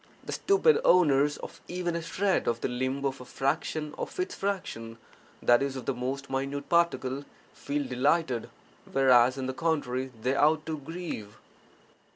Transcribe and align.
The 0.23 0.31
stupid 0.33 0.81
owners 0.83 1.37
of 1.37 1.61
even 1.67 1.95
a 1.95 2.01
shred 2.01 2.47
of 2.47 2.61
the 2.61 2.67
limb 2.67 3.05
of 3.05 3.21
a 3.21 3.25
fraction 3.25 3.93
of 3.99 4.19
its 4.19 4.33
fraction 4.33 4.97
(i.e., 5.47 5.63
of 5.67 5.85
the 5.85 5.93
most 5.93 6.27
minute 6.27 6.67
particle) 6.69 7.23
feel 7.53 7.85
delighted, 7.87 8.49
whereas, 8.91 9.37
on 9.37 9.45
the 9.45 9.53
contrary, 9.53 10.11
they 10.19 10.33
ought 10.35 10.65
to 10.65 10.79
grieve! 10.79 11.37